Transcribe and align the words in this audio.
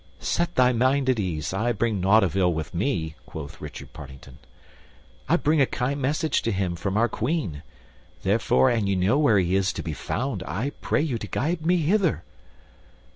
"Set 0.19 0.55
thy 0.55 0.73
mind 0.73 1.07
at 1.11 1.19
ease; 1.19 1.53
I 1.53 1.71
bring 1.73 2.01
nought 2.01 2.23
of 2.23 2.35
ill 2.35 2.51
with 2.51 2.73
me," 2.73 3.13
quoth 3.27 3.61
Richard 3.61 3.93
Partington. 3.93 4.39
"I 5.29 5.35
bring 5.35 5.61
a 5.61 5.67
kind 5.67 6.01
message 6.01 6.41
to 6.41 6.51
him 6.51 6.75
from 6.75 6.97
our 6.97 7.07
Queen, 7.07 7.61
therefore 8.23 8.71
an 8.71 8.87
ye 8.87 8.95
know 8.95 9.19
where 9.19 9.37
he 9.37 9.55
is 9.55 9.71
to 9.73 9.83
be 9.83 9.93
found, 9.93 10.41
I 10.47 10.71
pray 10.81 11.03
you 11.03 11.19
to 11.19 11.27
guide 11.27 11.63
me 11.63 11.87
thither." 11.87 12.23